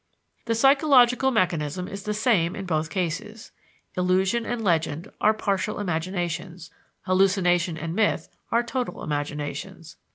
[0.45, 3.51] The psychological mechanism is the same in both cases.
[3.95, 9.97] Illusion and legend are partial imaginations, hallucination and myth are total imaginations.